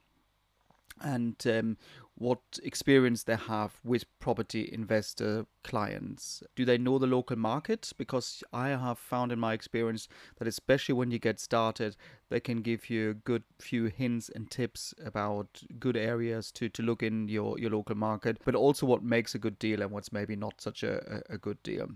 and 1.01 1.35
um, 1.47 1.77
what 2.15 2.39
experience 2.63 3.23
they 3.23 3.35
have 3.35 3.79
with 3.83 4.05
property 4.19 4.69
investor 4.71 5.45
clients. 5.63 6.43
Do 6.55 6.63
they 6.63 6.77
know 6.77 6.99
the 6.99 7.07
local 7.07 7.37
market? 7.37 7.91
Because 7.97 8.43
I 8.53 8.69
have 8.69 8.99
found 8.99 9.31
in 9.31 9.39
my 9.39 9.53
experience 9.53 10.07
that 10.37 10.47
especially 10.47 10.93
when 10.93 11.11
you 11.11 11.19
get 11.19 11.39
started, 11.39 11.95
they 12.29 12.39
can 12.39 12.61
give 12.61 12.89
you 12.89 13.09
a 13.09 13.13
good 13.13 13.43
few 13.59 13.85
hints 13.85 14.29
and 14.29 14.49
tips 14.49 14.93
about 15.03 15.63
good 15.79 15.97
areas 15.97 16.51
to, 16.53 16.69
to 16.69 16.83
look 16.83 17.01
in 17.01 17.27
your, 17.27 17.57
your 17.59 17.71
local 17.71 17.95
market, 17.95 18.37
but 18.45 18.55
also 18.55 18.85
what 18.85 19.03
makes 19.03 19.33
a 19.33 19.39
good 19.39 19.57
deal 19.57 19.81
and 19.81 19.91
what's 19.91 20.13
maybe 20.13 20.35
not 20.35 20.61
such 20.61 20.83
a, 20.83 21.21
a, 21.29 21.35
a 21.35 21.37
good 21.37 21.61
deal 21.63 21.89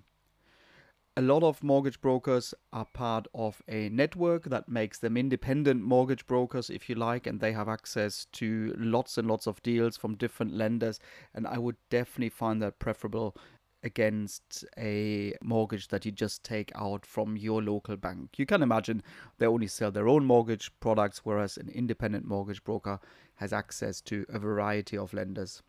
a 1.18 1.22
lot 1.22 1.42
of 1.42 1.64
mortgage 1.64 2.00
brokers 2.00 2.54
are 2.72 2.86
part 2.86 3.28
of 3.34 3.64
a 3.68 3.90
network 3.90 4.44
that 4.44 4.70
makes 4.70 5.00
them 5.00 5.18
independent 5.18 5.82
mortgage 5.82 6.28
brokers, 6.28 6.70
if 6.70 6.88
you 6.88 6.94
like, 6.94 7.26
and 7.26 7.40
they 7.40 7.52
have 7.54 7.68
access 7.68 8.26
to 8.34 8.72
lots 8.78 9.18
and 9.18 9.28
lots 9.28 9.48
of 9.48 9.62
deals 9.64 9.98
from 9.98 10.14
different 10.14 10.54
lenders. 10.54 11.00
And 11.34 11.48
I 11.48 11.58
would 11.58 11.78
definitely 11.90 12.30
find 12.30 12.62
that 12.62 12.78
preferable 12.78 13.36
against 13.82 14.64
a 14.78 15.34
mortgage 15.42 15.88
that 15.88 16.06
you 16.06 16.12
just 16.12 16.44
take 16.44 16.72
out 16.76 17.04
from 17.04 17.36
your 17.36 17.64
local 17.64 17.98
bank. 17.98 18.38
You 18.38 18.46
can 18.46 18.62
imagine 18.62 19.02
they 19.40 19.48
only 19.48 19.68
sell 19.68 19.90
their 19.90 20.08
own 20.08 20.24
mortgage 20.24 20.70
products, 20.82 21.22
whereas 21.24 21.58
an 21.58 21.70
independent 21.70 22.28
mortgage 22.28 22.64
broker 22.64 23.00
has 23.38 23.54
access 23.54 24.02
to 24.02 24.24
a 24.30 24.38
variety 24.38 24.96
of 24.96 25.16
lenders. 25.16 25.64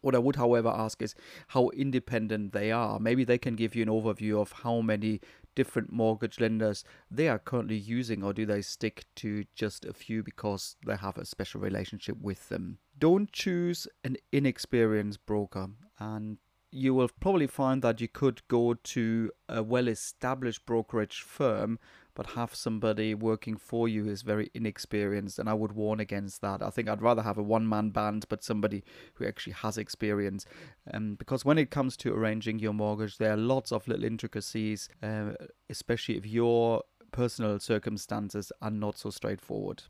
What 0.00 0.14
I 0.14 0.18
would, 0.18 0.36
however, 0.36 0.68
ask 0.68 1.00
is 1.00 1.14
how 1.48 1.70
independent 1.70 2.52
they 2.52 2.70
are. 2.70 2.98
Maybe 2.98 3.24
they 3.24 3.38
can 3.38 3.56
give 3.56 3.74
you 3.74 3.82
an 3.82 3.88
overview 3.88 4.40
of 4.40 4.52
how 4.52 4.80
many 4.80 5.20
different 5.54 5.92
mortgage 5.92 6.40
lenders 6.40 6.84
they 7.10 7.28
are 7.28 7.38
currently 7.38 7.76
using, 7.76 8.22
or 8.22 8.32
do 8.32 8.44
they 8.44 8.60
stick 8.60 9.04
to 9.16 9.44
just 9.54 9.84
a 9.84 9.92
few 9.92 10.22
because 10.22 10.76
they 10.84 10.96
have 10.96 11.16
a 11.16 11.24
special 11.24 11.60
relationship 11.60 12.18
with 12.20 12.48
them? 12.48 12.78
Don't 12.98 13.32
choose 13.32 13.86
an 14.04 14.16
inexperienced 14.32 15.24
broker, 15.26 15.68
and 15.98 16.38
you 16.70 16.92
will 16.92 17.08
probably 17.20 17.46
find 17.46 17.82
that 17.82 18.00
you 18.00 18.08
could 18.08 18.42
go 18.48 18.74
to 18.74 19.30
a 19.48 19.62
well 19.62 19.88
established 19.88 20.66
brokerage 20.66 21.22
firm 21.22 21.78
but 22.14 22.26
have 22.28 22.54
somebody 22.54 23.14
working 23.14 23.56
for 23.56 23.88
you 23.88 24.08
is 24.08 24.22
very 24.22 24.50
inexperienced 24.54 25.38
and 25.38 25.48
i 25.48 25.54
would 25.54 25.72
warn 25.72 26.00
against 26.00 26.40
that. 26.40 26.62
I 26.62 26.70
think 26.70 26.88
i'd 26.88 27.02
rather 27.02 27.22
have 27.22 27.38
a 27.38 27.42
one 27.42 27.68
man 27.68 27.90
band 27.90 28.26
but 28.28 28.44
somebody 28.44 28.82
who 29.14 29.26
actually 29.26 29.54
has 29.54 29.78
experience. 29.78 30.46
Um, 30.92 31.14
because 31.16 31.44
when 31.44 31.58
it 31.58 31.70
comes 31.70 31.96
to 31.98 32.14
arranging 32.14 32.58
your 32.58 32.72
mortgage 32.72 33.18
there 33.18 33.32
are 33.32 33.36
lots 33.36 33.72
of 33.72 33.86
little 33.88 34.04
intricacies 34.04 34.88
uh, 35.02 35.32
especially 35.68 36.16
if 36.16 36.26
your 36.26 36.82
personal 37.12 37.60
circumstances 37.60 38.50
are 38.60 38.72
not 38.72 38.98
so 38.98 39.08
straightforward. 39.08 39.84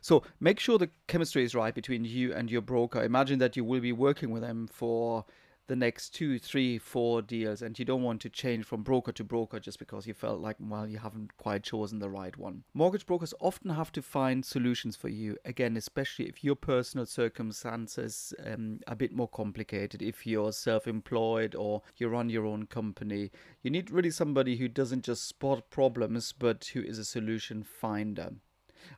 So 0.00 0.22
make 0.40 0.60
sure 0.60 0.78
the 0.78 0.90
chemistry 1.06 1.44
is 1.44 1.54
right 1.54 1.74
between 1.74 2.04
you 2.04 2.32
and 2.34 2.50
your 2.50 2.62
broker. 2.62 3.02
Imagine 3.02 3.38
that 3.38 3.56
you 3.56 3.64
will 3.64 3.80
be 3.80 3.92
working 3.92 4.30
with 4.30 4.42
them 4.42 4.68
for 4.70 5.24
the 5.66 5.76
next 5.76 6.10
two, 6.10 6.38
three, 6.38 6.78
four 6.78 7.22
deals, 7.22 7.62
and 7.62 7.78
you 7.78 7.84
don't 7.84 8.02
want 8.02 8.20
to 8.22 8.30
change 8.30 8.64
from 8.64 8.82
broker 8.82 9.12
to 9.12 9.24
broker 9.24 9.58
just 9.58 9.78
because 9.78 10.06
you 10.06 10.14
felt 10.14 10.40
like, 10.40 10.56
well, 10.60 10.88
you 10.88 10.98
haven't 10.98 11.36
quite 11.36 11.62
chosen 11.62 11.98
the 11.98 12.10
right 12.10 12.36
one. 12.36 12.64
Mortgage 12.74 13.06
brokers 13.06 13.34
often 13.40 13.70
have 13.70 13.92
to 13.92 14.02
find 14.02 14.44
solutions 14.44 14.96
for 14.96 15.08
you, 15.08 15.36
again, 15.44 15.76
especially 15.76 16.26
if 16.26 16.44
your 16.44 16.56
personal 16.56 17.06
circumstances 17.06 18.32
um, 18.44 18.80
are 18.86 18.92
a 18.92 18.96
bit 18.96 19.12
more 19.12 19.28
complicated. 19.28 20.02
If 20.02 20.26
you're 20.26 20.52
self 20.52 20.86
employed 20.86 21.54
or 21.54 21.82
you 21.96 22.08
run 22.08 22.30
your 22.30 22.46
own 22.46 22.66
company, 22.66 23.30
you 23.62 23.70
need 23.70 23.90
really 23.90 24.10
somebody 24.10 24.56
who 24.56 24.68
doesn't 24.68 25.04
just 25.04 25.26
spot 25.26 25.70
problems 25.70 26.32
but 26.32 26.70
who 26.72 26.80
is 26.80 26.98
a 26.98 27.04
solution 27.04 27.62
finder. 27.62 28.30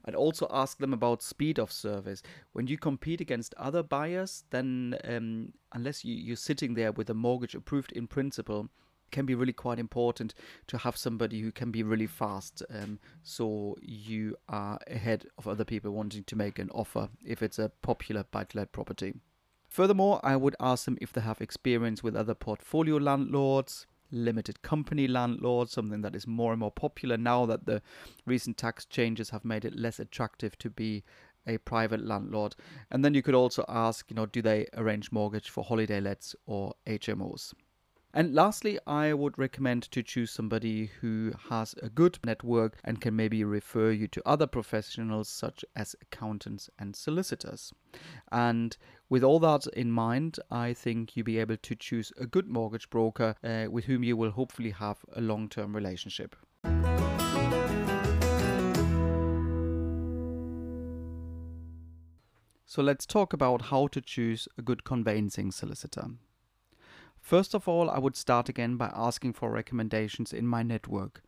I'd 0.04 0.14
also 0.14 0.46
ask 0.50 0.78
them 0.78 0.92
about 0.92 1.22
speed 1.22 1.58
of 1.58 1.72
service. 1.72 2.22
When 2.52 2.66
you 2.66 2.78
compete 2.78 3.20
against 3.20 3.54
other 3.54 3.82
buyers, 3.82 4.44
then 4.50 4.96
um, 5.04 5.52
unless 5.72 6.04
you, 6.04 6.14
you're 6.14 6.36
sitting 6.36 6.74
there 6.74 6.92
with 6.92 7.10
a 7.10 7.14
mortgage 7.14 7.54
approved 7.54 7.92
in 7.92 8.06
principle, 8.06 8.68
can 9.10 9.26
be 9.26 9.34
really 9.34 9.52
quite 9.52 9.78
important 9.78 10.34
to 10.66 10.78
have 10.78 10.96
somebody 10.96 11.40
who 11.40 11.50
can 11.50 11.70
be 11.70 11.82
really 11.82 12.06
fast 12.06 12.62
um, 12.70 12.98
so 13.22 13.76
you 13.80 14.36
are 14.48 14.78
ahead 14.86 15.24
of 15.38 15.48
other 15.48 15.64
people 15.64 15.90
wanting 15.90 16.24
to 16.24 16.36
make 16.36 16.58
an 16.58 16.70
offer 16.70 17.08
if 17.24 17.42
it's 17.42 17.58
a 17.58 17.70
popular 17.82 18.24
buy-to-let 18.30 18.72
property. 18.72 19.14
Furthermore, 19.68 20.20
I 20.22 20.36
would 20.36 20.56
ask 20.60 20.86
them 20.86 20.98
if 21.00 21.12
they 21.12 21.20
have 21.20 21.40
experience 21.40 22.02
with 22.02 22.16
other 22.16 22.34
portfolio 22.34 22.96
landlords, 22.96 23.86
limited 24.10 24.62
company 24.62 25.06
landlords, 25.06 25.72
something 25.72 26.00
that 26.02 26.14
is 26.14 26.26
more 26.26 26.52
and 26.52 26.60
more 26.60 26.70
popular 26.70 27.16
now 27.16 27.46
that 27.46 27.66
the 27.66 27.82
recent 28.26 28.56
tax 28.56 28.84
changes 28.84 29.30
have 29.30 29.44
made 29.44 29.64
it 29.64 29.76
less 29.76 29.98
attractive 29.98 30.56
to 30.58 30.70
be 30.70 31.04
a 31.46 31.58
private 31.58 32.04
landlord. 32.04 32.54
And 32.90 33.04
then 33.04 33.14
you 33.14 33.22
could 33.22 33.34
also 33.34 33.64
ask, 33.68 34.10
you 34.10 34.16
know, 34.16 34.26
do 34.26 34.42
they 34.42 34.66
arrange 34.74 35.10
mortgage 35.10 35.48
for 35.48 35.64
holiday 35.64 36.00
lets 36.00 36.34
or 36.46 36.74
HMOs? 36.86 37.54
And 38.14 38.34
lastly, 38.34 38.78
I 38.86 39.12
would 39.12 39.38
recommend 39.38 39.82
to 39.90 40.02
choose 40.02 40.30
somebody 40.30 40.86
who 41.00 41.32
has 41.50 41.74
a 41.82 41.90
good 41.90 42.18
network 42.24 42.78
and 42.82 43.00
can 43.00 43.14
maybe 43.14 43.44
refer 43.44 43.90
you 43.90 44.08
to 44.08 44.22
other 44.26 44.46
professionals 44.46 45.28
such 45.28 45.62
as 45.76 45.94
accountants 46.00 46.70
and 46.78 46.96
solicitors. 46.96 47.72
And 48.32 48.76
with 49.10 49.22
all 49.22 49.38
that 49.40 49.66
in 49.68 49.92
mind, 49.92 50.38
I 50.50 50.72
think 50.72 51.16
you'll 51.16 51.24
be 51.26 51.38
able 51.38 51.58
to 51.58 51.74
choose 51.74 52.12
a 52.18 52.26
good 52.26 52.48
mortgage 52.48 52.88
broker 52.88 53.34
uh, 53.44 53.66
with 53.70 53.84
whom 53.84 54.02
you 54.02 54.16
will 54.16 54.30
hopefully 54.30 54.70
have 54.70 55.04
a 55.14 55.20
long 55.20 55.48
term 55.48 55.76
relationship. 55.76 56.34
So 62.64 62.82
let's 62.82 63.06
talk 63.06 63.32
about 63.32 63.62
how 63.62 63.86
to 63.88 64.00
choose 64.00 64.48
a 64.58 64.62
good 64.62 64.84
conveyancing 64.84 65.52
solicitor. 65.52 66.04
First 67.28 67.54
of 67.54 67.68
all, 67.68 67.90
I 67.90 67.98
would 67.98 68.16
start 68.16 68.48
again 68.48 68.78
by 68.78 68.90
asking 68.94 69.34
for 69.34 69.50
recommendations 69.50 70.32
in 70.32 70.46
my 70.46 70.62
network. 70.62 71.20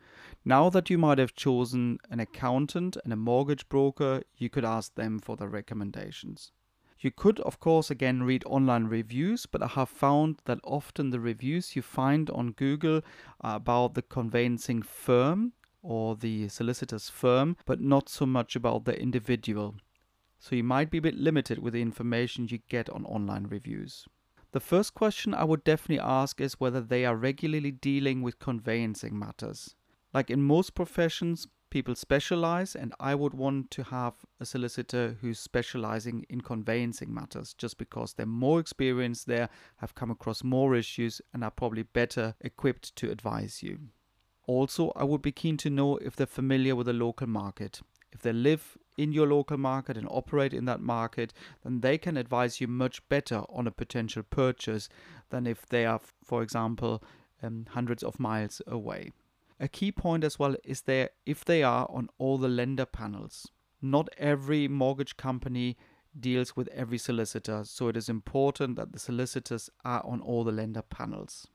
Now 0.46 0.70
that 0.70 0.88
you 0.88 0.96
might 0.96 1.18
have 1.18 1.34
chosen 1.34 1.98
an 2.08 2.20
accountant 2.20 2.96
and 3.04 3.12
a 3.12 3.16
mortgage 3.16 3.68
broker, 3.68 4.22
you 4.38 4.48
could 4.48 4.64
ask 4.64 4.94
them 4.94 5.18
for 5.18 5.36
the 5.36 5.46
recommendations. 5.46 6.52
You 7.00 7.10
could, 7.10 7.38
of 7.40 7.60
course, 7.60 7.90
again 7.90 8.22
read 8.22 8.44
online 8.46 8.84
reviews, 8.84 9.44
but 9.44 9.62
I 9.62 9.66
have 9.66 9.90
found 9.90 10.40
that 10.46 10.60
often 10.64 11.10
the 11.10 11.20
reviews 11.20 11.76
you 11.76 11.82
find 11.82 12.30
on 12.30 12.52
Google 12.52 13.02
are 13.42 13.56
about 13.56 13.92
the 13.92 14.00
conveyancing 14.00 14.80
firm 14.80 15.52
or 15.82 16.16
the 16.16 16.48
solicitor's 16.48 17.10
firm, 17.10 17.58
but 17.66 17.82
not 17.82 18.08
so 18.08 18.24
much 18.24 18.56
about 18.56 18.86
the 18.86 18.98
individual. 18.98 19.74
So 20.38 20.56
you 20.56 20.64
might 20.64 20.90
be 20.90 20.96
a 20.96 21.02
bit 21.02 21.16
limited 21.16 21.58
with 21.58 21.74
the 21.74 21.82
information 21.82 22.48
you 22.48 22.60
get 22.70 22.88
on 22.88 23.04
online 23.04 23.48
reviews. 23.48 24.06
The 24.52 24.60
first 24.60 24.94
question 24.94 25.32
I 25.32 25.44
would 25.44 25.62
definitely 25.62 26.00
ask 26.00 26.40
is 26.40 26.58
whether 26.58 26.80
they 26.80 27.04
are 27.04 27.14
regularly 27.14 27.70
dealing 27.70 28.22
with 28.22 28.40
conveyancing 28.40 29.16
matters. 29.16 29.76
Like 30.12 30.28
in 30.28 30.42
most 30.42 30.74
professions, 30.74 31.46
people 31.70 31.94
specialize, 31.94 32.74
and 32.74 32.92
I 32.98 33.14
would 33.14 33.32
want 33.32 33.70
to 33.70 33.84
have 33.84 34.14
a 34.40 34.44
solicitor 34.44 35.16
who's 35.20 35.38
specializing 35.38 36.26
in 36.28 36.40
conveyancing 36.40 37.14
matters 37.14 37.54
just 37.54 37.78
because 37.78 38.14
they're 38.14 38.26
more 38.26 38.58
experienced 38.58 39.28
there, 39.28 39.48
have 39.76 39.94
come 39.94 40.10
across 40.10 40.42
more 40.42 40.74
issues, 40.74 41.20
and 41.32 41.44
are 41.44 41.50
probably 41.52 41.84
better 41.84 42.34
equipped 42.40 42.96
to 42.96 43.10
advise 43.10 43.62
you. 43.62 43.78
Also, 44.48 44.90
I 44.96 45.04
would 45.04 45.22
be 45.22 45.30
keen 45.30 45.56
to 45.58 45.70
know 45.70 45.96
if 45.98 46.16
they're 46.16 46.26
familiar 46.26 46.74
with 46.74 46.86
the 46.86 46.92
local 46.92 47.28
market. 47.28 47.80
If 48.10 48.22
they 48.22 48.32
live 48.32 48.76
in 49.00 49.12
your 49.12 49.26
local 49.26 49.56
market 49.56 49.96
and 49.96 50.06
operate 50.10 50.52
in 50.52 50.66
that 50.66 50.80
market, 50.80 51.32
then 51.64 51.80
they 51.80 51.96
can 51.96 52.18
advise 52.18 52.60
you 52.60 52.68
much 52.68 53.08
better 53.08 53.42
on 53.48 53.66
a 53.66 53.70
potential 53.70 54.22
purchase 54.22 54.90
than 55.30 55.46
if 55.46 55.64
they 55.66 55.86
are, 55.86 56.00
for 56.22 56.42
example, 56.42 57.02
um, 57.42 57.66
hundreds 57.70 58.02
of 58.02 58.20
miles 58.20 58.60
away. 58.66 59.10
A 59.58 59.68
key 59.68 59.90
point 59.90 60.22
as 60.22 60.38
well 60.38 60.54
is 60.64 60.82
there 60.82 61.10
if 61.24 61.44
they 61.44 61.62
are 61.62 61.86
on 61.90 62.08
all 62.18 62.36
the 62.36 62.48
lender 62.48 62.84
panels. 62.84 63.48
Not 63.80 64.10
every 64.18 64.68
mortgage 64.68 65.16
company 65.16 65.78
deals 66.18 66.54
with 66.54 66.68
every 66.68 66.98
solicitor, 66.98 67.62
so 67.64 67.88
it 67.88 67.96
is 67.96 68.10
important 68.10 68.76
that 68.76 68.92
the 68.92 68.98
solicitors 68.98 69.70
are 69.82 70.04
on 70.04 70.20
all 70.20 70.44
the 70.44 70.52
lender 70.52 70.82
panels. 70.82 71.46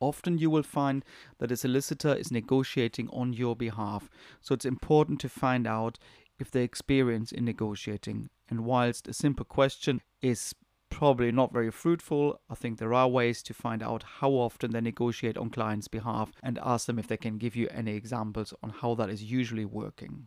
Often 0.00 0.38
you 0.38 0.48
will 0.48 0.62
find 0.62 1.04
that 1.38 1.50
a 1.50 1.56
solicitor 1.56 2.14
is 2.14 2.30
negotiating 2.30 3.08
on 3.10 3.32
your 3.32 3.56
behalf, 3.56 4.08
so 4.40 4.54
it's 4.54 4.64
important 4.64 5.20
to 5.20 5.28
find 5.28 5.66
out 5.66 5.98
if 6.38 6.50
they 6.50 6.62
experience 6.62 7.32
in 7.32 7.44
negotiating. 7.44 8.30
And 8.48 8.64
whilst 8.64 9.08
a 9.08 9.12
simple 9.12 9.44
question 9.44 10.00
is 10.22 10.54
probably 10.90 11.30
not 11.30 11.52
very 11.52 11.70
fruitful, 11.70 12.40
I 12.48 12.54
think 12.54 12.78
there 12.78 12.94
are 12.94 13.08
ways 13.08 13.42
to 13.44 13.54
find 13.54 13.82
out 13.82 14.02
how 14.20 14.30
often 14.30 14.72
they 14.72 14.80
negotiate 14.80 15.36
on 15.36 15.50
clients' 15.50 15.88
behalf 15.88 16.32
and 16.42 16.58
ask 16.62 16.86
them 16.86 16.98
if 16.98 17.06
they 17.06 17.16
can 17.16 17.38
give 17.38 17.54
you 17.54 17.68
any 17.70 17.94
examples 17.94 18.54
on 18.62 18.70
how 18.70 18.94
that 18.94 19.10
is 19.10 19.22
usually 19.22 19.64
working. 19.64 20.26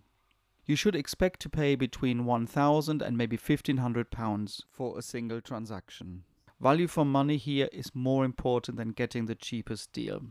You 0.65 0.75
should 0.75 0.95
expect 0.95 1.39
to 1.41 1.49
pay 1.49 1.75
between 1.75 2.25
1000 2.25 3.01
and 3.01 3.17
maybe 3.17 3.35
1500 3.35 4.11
pounds 4.11 4.63
for 4.69 4.97
a 4.97 5.01
single 5.01 5.41
transaction. 5.41 6.23
Value 6.61 6.87
for 6.87 7.03
money 7.03 7.37
here 7.37 7.67
is 7.71 7.95
more 7.95 8.23
important 8.23 8.77
than 8.77 8.91
getting 8.91 9.25
the 9.25 9.35
cheapest 9.35 9.91
deal. 9.91 10.21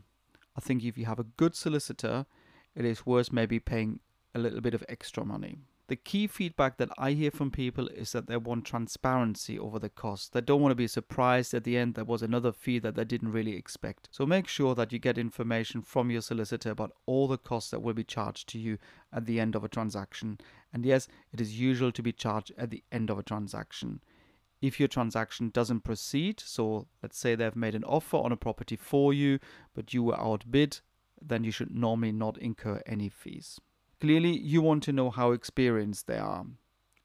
I 0.55 0.61
think 0.61 0.83
if 0.83 0.97
you 0.97 1.05
have 1.05 1.19
a 1.19 1.25
good 1.25 1.55
solicitor, 1.55 2.25
it 2.73 2.85
is 2.85 3.05
worth 3.05 3.33
maybe 3.33 3.59
paying 3.59 3.99
a 4.33 4.39
little 4.39 4.61
bit 4.61 4.73
of 4.73 4.85
extra 4.87 5.25
money. 5.25 5.57
The 5.91 5.97
key 5.97 6.25
feedback 6.27 6.77
that 6.77 6.87
I 6.97 7.11
hear 7.11 7.31
from 7.31 7.51
people 7.51 7.89
is 7.89 8.13
that 8.13 8.27
they 8.27 8.37
want 8.37 8.63
transparency 8.63 9.59
over 9.59 9.77
the 9.77 9.89
cost. 9.89 10.31
They 10.31 10.39
don't 10.39 10.61
want 10.61 10.71
to 10.71 10.75
be 10.75 10.87
surprised 10.87 11.53
at 11.53 11.65
the 11.65 11.75
end 11.75 11.95
there 11.95 12.05
was 12.05 12.21
another 12.21 12.53
fee 12.53 12.79
that 12.79 12.95
they 12.95 13.03
didn't 13.03 13.33
really 13.33 13.57
expect. 13.57 14.07
So 14.09 14.25
make 14.25 14.47
sure 14.47 14.73
that 14.73 14.93
you 14.93 14.99
get 14.99 15.17
information 15.17 15.81
from 15.81 16.09
your 16.09 16.21
solicitor 16.21 16.71
about 16.71 16.93
all 17.05 17.27
the 17.27 17.37
costs 17.37 17.71
that 17.71 17.81
will 17.81 17.93
be 17.93 18.05
charged 18.05 18.47
to 18.51 18.57
you 18.57 18.77
at 19.11 19.25
the 19.25 19.41
end 19.41 19.53
of 19.53 19.65
a 19.65 19.67
transaction. 19.67 20.37
And 20.71 20.85
yes, 20.85 21.09
it 21.33 21.41
is 21.41 21.59
usual 21.59 21.91
to 21.91 22.01
be 22.01 22.13
charged 22.13 22.53
at 22.57 22.69
the 22.69 22.85
end 22.89 23.09
of 23.09 23.19
a 23.19 23.23
transaction. 23.23 23.99
If 24.61 24.79
your 24.79 24.87
transaction 24.87 25.49
doesn't 25.49 25.81
proceed, 25.81 26.39
so 26.39 26.87
let's 27.03 27.17
say 27.17 27.35
they've 27.35 27.53
made 27.53 27.75
an 27.75 27.83
offer 27.83 28.15
on 28.15 28.31
a 28.31 28.37
property 28.37 28.77
for 28.77 29.13
you, 29.13 29.39
but 29.73 29.93
you 29.93 30.03
were 30.03 30.17
outbid, 30.17 30.79
then 31.21 31.43
you 31.43 31.51
should 31.51 31.75
normally 31.75 32.13
not 32.13 32.37
incur 32.37 32.81
any 32.85 33.09
fees. 33.09 33.59
Clearly, 34.01 34.35
you 34.37 34.61
want 34.61 34.83
to 34.83 34.91
know 34.91 35.11
how 35.11 35.31
experienced 35.31 36.07
they 36.07 36.17
are. 36.17 36.45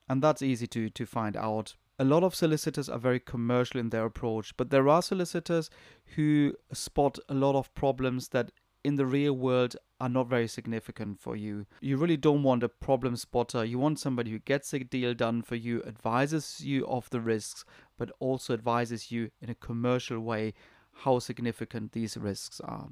And 0.09 0.23
that's 0.23 0.43
easy 0.43 0.67
to, 0.69 0.89
to 0.89 1.07
find 1.07 1.37
out 1.37 1.77
a 1.99 2.05
lot 2.05 2.23
of 2.23 2.35
solicitors 2.35 2.89
are 2.89 2.99
very 2.99 3.21
commercial 3.21 3.81
in 3.81 3.91
their 3.91 4.07
approach, 4.07 4.57
but 4.57 4.71
there 4.71 4.89
are 4.89 5.03
solicitors 5.03 5.71
who 6.15 6.55
spot 6.73 7.19
a 7.29 7.35
lot 7.35 7.55
of 7.55 7.75
problems 7.75 8.29
that 8.29 8.51
in 8.85 8.97
the 8.97 9.07
real 9.07 9.33
world 9.33 9.77
are 10.01 10.09
not 10.09 10.29
very 10.29 10.47
significant 10.47 11.21
for 11.21 11.37
you. 11.37 11.67
You 11.81 11.97
really 11.97 12.17
don't 12.17 12.43
want 12.43 12.63
a 12.63 12.69
problem 12.69 13.17
spotter. 13.17 13.65
You 13.65 13.79
want 13.79 13.99
somebody 13.99 14.31
who 14.31 14.39
gets 14.39 14.73
a 14.73 14.79
deal 14.79 15.13
done 15.15 15.43
for 15.43 15.57
you, 15.57 15.83
advises 15.85 16.61
you 16.61 16.87
of 16.87 17.11
the 17.11 17.21
risks, 17.21 17.65
but 17.99 18.13
also 18.21 18.55
advises 18.55 19.11
you 19.11 19.31
in 19.41 19.51
a 19.51 19.55
commercial 19.55 20.21
way 20.21 20.55
how 21.03 21.19
significant 21.19 21.93
these 21.93 22.17
risks 22.17 22.61
are. 22.61 22.89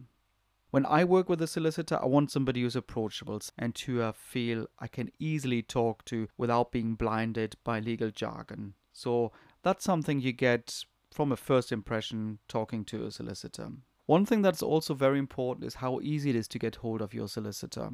When 0.74 0.86
I 0.86 1.04
work 1.04 1.28
with 1.28 1.40
a 1.40 1.46
solicitor, 1.46 2.00
I 2.02 2.06
want 2.06 2.32
somebody 2.32 2.62
who's 2.62 2.74
approachable 2.74 3.40
and 3.56 3.78
who 3.78 4.02
I 4.02 4.10
feel 4.10 4.66
I 4.80 4.88
can 4.88 5.12
easily 5.20 5.62
talk 5.62 6.04
to 6.06 6.26
without 6.36 6.72
being 6.72 6.96
blinded 6.96 7.54
by 7.62 7.78
legal 7.78 8.10
jargon. 8.10 8.74
So 8.92 9.30
that's 9.62 9.84
something 9.84 10.20
you 10.20 10.32
get 10.32 10.84
from 11.12 11.30
a 11.30 11.36
first 11.36 11.70
impression 11.70 12.40
talking 12.48 12.84
to 12.86 13.06
a 13.06 13.12
solicitor. 13.12 13.68
One 14.06 14.26
thing 14.26 14.42
that's 14.42 14.64
also 14.64 14.94
very 14.94 15.20
important 15.20 15.64
is 15.64 15.76
how 15.76 16.00
easy 16.02 16.30
it 16.30 16.34
is 16.34 16.48
to 16.48 16.58
get 16.58 16.74
hold 16.74 17.02
of 17.02 17.14
your 17.14 17.28
solicitor. 17.28 17.90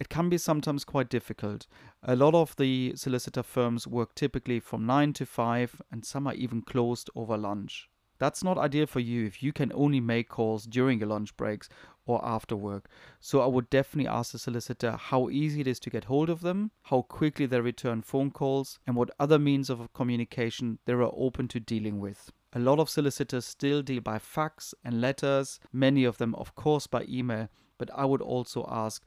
It 0.00 0.08
can 0.08 0.30
be 0.30 0.38
sometimes 0.38 0.86
quite 0.86 1.10
difficult. 1.10 1.66
A 2.02 2.16
lot 2.16 2.34
of 2.34 2.56
the 2.56 2.94
solicitor 2.96 3.42
firms 3.42 3.86
work 3.86 4.14
typically 4.14 4.60
from 4.60 4.86
9 4.86 5.12
to 5.12 5.26
5, 5.26 5.82
and 5.92 6.06
some 6.06 6.26
are 6.26 6.32
even 6.32 6.62
closed 6.62 7.10
over 7.14 7.36
lunch. 7.36 7.90
That's 8.18 8.42
not 8.42 8.58
ideal 8.58 8.86
for 8.86 9.00
you 9.00 9.26
if 9.26 9.42
you 9.42 9.52
can 9.52 9.72
only 9.74 10.00
make 10.00 10.28
calls 10.28 10.64
during 10.64 10.98
your 10.98 11.08
lunch 11.08 11.36
breaks 11.36 11.68
or 12.04 12.24
after 12.24 12.56
work. 12.56 12.88
So 13.20 13.40
I 13.40 13.46
would 13.46 13.70
definitely 13.70 14.08
ask 14.08 14.32
the 14.32 14.38
solicitor 14.38 14.92
how 14.92 15.28
easy 15.28 15.60
it 15.60 15.66
is 15.66 15.78
to 15.80 15.90
get 15.90 16.04
hold 16.04 16.30
of 16.30 16.40
them, 16.40 16.70
how 16.82 17.02
quickly 17.02 17.46
they 17.46 17.60
return 17.60 18.02
phone 18.02 18.30
calls, 18.30 18.78
and 18.86 18.96
what 18.96 19.10
other 19.20 19.38
means 19.38 19.70
of 19.70 19.92
communication 19.92 20.78
they 20.84 20.94
are 20.94 21.02
open 21.02 21.48
to 21.48 21.60
dealing 21.60 22.00
with. 22.00 22.32
A 22.54 22.58
lot 22.58 22.78
of 22.78 22.88
solicitors 22.88 23.44
still 23.44 23.82
deal 23.82 24.00
by 24.00 24.18
fax 24.18 24.74
and 24.82 25.00
letters, 25.00 25.60
many 25.72 26.04
of 26.04 26.16
them, 26.16 26.34
of 26.34 26.54
course, 26.54 26.86
by 26.86 27.04
email, 27.08 27.48
but 27.76 27.90
I 27.94 28.06
would 28.06 28.22
also 28.22 28.66
ask 28.70 29.04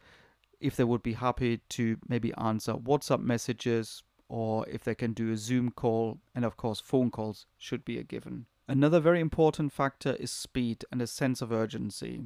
if 0.59 0.75
they 0.75 0.83
would 0.83 1.01
be 1.01 1.13
happy 1.13 1.59
to 1.69 1.97
maybe 2.07 2.31
answer 2.35 2.73
WhatsApp 2.73 3.19
messages 3.19 4.03
or 4.29 4.65
if 4.69 4.83
they 4.83 4.95
can 4.95 5.11
do 5.11 5.31
a 5.31 5.37
Zoom 5.37 5.71
call, 5.71 6.19
and 6.35 6.45
of 6.45 6.55
course, 6.55 6.79
phone 6.79 7.09
calls 7.09 7.47
should 7.57 7.83
be 7.83 7.97
a 7.97 8.03
given. 8.03 8.45
Another 8.71 9.01
very 9.01 9.19
important 9.19 9.73
factor 9.73 10.13
is 10.13 10.31
speed 10.31 10.85
and 10.93 11.01
a 11.01 11.05
sense 11.05 11.41
of 11.41 11.51
urgency. 11.51 12.21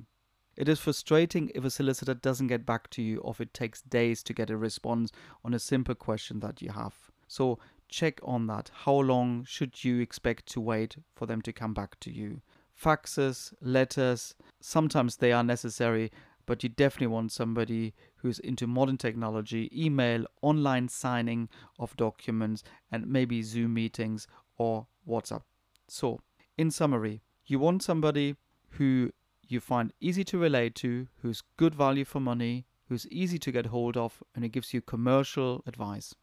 It 0.56 0.70
is 0.70 0.80
frustrating 0.80 1.52
if 1.56 1.66
a 1.66 1.72
solicitor 1.72 2.14
doesn't 2.14 2.50
get 2.50 2.68
back 2.68 2.92
to 2.92 3.02
you 3.02 3.18
or 3.22 3.32
if 3.32 3.42
it 3.42 3.52
takes 3.52 3.82
days 3.82 4.22
to 4.22 4.32
get 4.32 4.52
a 4.52 4.56
response 4.56 5.12
on 5.44 5.56
a 5.56 5.60
simple 5.60 5.96
question 5.96 6.42
that 6.42 6.62
you 6.62 6.70
have. 6.70 6.94
So 7.28 7.58
check 7.90 8.20
on 8.22 8.46
that. 8.46 8.70
How 8.72 8.94
long 8.94 9.44
should 9.44 9.84
you 9.84 10.00
expect 10.00 10.46
to 10.50 10.62
wait 10.62 10.98
for 11.16 11.26
them 11.26 11.42
to 11.42 11.52
come 11.52 11.74
back 11.74 12.00
to 12.02 12.12
you? 12.12 12.44
Faxes, 12.80 13.52
letters, 13.60 14.36
sometimes 14.62 15.18
they 15.18 15.32
are 15.32 15.44
necessary, 15.44 16.12
but 16.46 16.62
you 16.62 16.70
definitely 16.70 17.08
want 17.08 17.32
somebody 17.32 17.96
who's 18.18 18.38
into 18.38 18.68
modern 18.68 18.98
technology, 18.98 19.72
email, 19.76 20.26
online 20.44 20.90
signing 20.90 21.50
of 21.80 21.98
documents, 21.98 22.62
and 22.92 23.08
maybe 23.08 23.42
Zoom 23.42 23.74
meetings 23.74 24.28
or 24.60 24.86
WhatsApp. 25.10 25.42
So, 25.88 26.20
in 26.58 26.72
summary, 26.72 27.22
you 27.46 27.60
want 27.60 27.84
somebody 27.84 28.36
who 28.72 29.12
you 29.48 29.60
find 29.60 29.94
easy 30.00 30.24
to 30.26 30.38
relate 30.38 30.76
to, 30.76 31.08
who's 31.22 31.44
good 31.58 31.76
value 31.76 32.06
for 32.06 32.20
money, 32.20 32.66
who's 32.88 33.08
easy 33.08 33.38
to 33.40 33.52
get 33.52 33.68
hold 33.68 33.98
of, 33.98 34.24
and 34.34 34.44
who 34.44 34.50
gives 34.50 34.74
you 34.74 34.82
commercial 34.82 35.64
advice. 35.68 36.16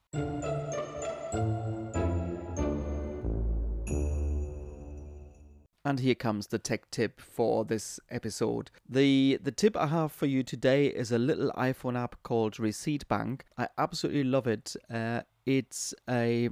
And 5.84 5.98
here 5.98 6.14
comes 6.14 6.46
the 6.46 6.60
tech 6.60 6.90
tip 6.90 7.20
for 7.20 7.64
this 7.64 7.98
episode. 8.08 8.70
The 8.88 9.38
the 9.42 9.50
tip 9.50 9.76
I 9.76 9.88
have 9.88 10.12
for 10.12 10.26
you 10.26 10.44
today 10.44 10.86
is 10.86 11.10
a 11.10 11.18
little 11.18 11.50
iPhone 11.56 11.98
app 11.98 12.22
called 12.22 12.60
Receipt 12.60 13.06
Bank. 13.08 13.44
I 13.58 13.66
absolutely 13.76 14.24
love 14.24 14.46
it. 14.46 14.76
Uh, 14.88 15.22
it's 15.44 15.92
a 16.08 16.50